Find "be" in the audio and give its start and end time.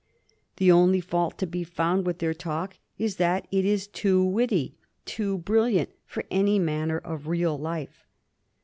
1.45-1.63